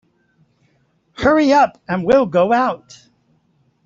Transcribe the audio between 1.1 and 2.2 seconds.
Hurry up and